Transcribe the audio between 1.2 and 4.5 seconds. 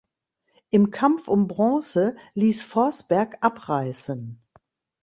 um Bronze ließ Forsberg abreißen.